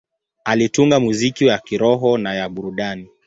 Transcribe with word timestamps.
Alitunga 0.45 0.99
muziki 0.99 1.45
ya 1.45 1.57
kiroho 1.57 2.17
na 2.17 2.33
ya 2.35 2.49
burudani. 2.49 3.09